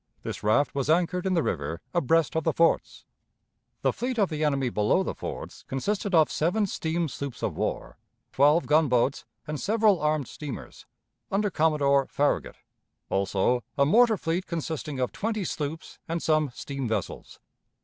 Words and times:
This 0.23 0.41
raft 0.41 0.73
was 0.73 0.89
anchored 0.89 1.27
in 1.27 1.35
the 1.35 1.43
river, 1.43 1.79
abreast 1.93 2.35
of 2.35 2.43
the 2.43 2.53
forts. 2.53 3.05
The 3.83 3.93
fleet 3.93 4.17
of 4.17 4.29
the 4.29 4.43
enemy 4.43 4.69
below 4.69 5.03
the 5.03 5.13
forts 5.13 5.61
consisted 5.67 6.15
of 6.15 6.31
seven 6.31 6.65
steam 6.65 7.07
sloops 7.07 7.43
of 7.43 7.55
war, 7.55 7.99
twelve 8.33 8.65
gunboats, 8.65 9.25
and 9.45 9.59
several 9.59 10.01
armed 10.01 10.27
steamers, 10.27 10.87
under 11.31 11.51
Commodore 11.51 12.07
Farragut; 12.07 12.55
also, 13.11 13.63
a 13.77 13.85
mortar 13.85 14.17
fleet 14.17 14.47
consisting 14.47 14.99
of 14.99 15.11
twenty 15.11 15.43
sloops 15.43 15.99
and 16.07 16.23
some 16.23 16.49
steam 16.49 16.87
vessels. 16.87 17.39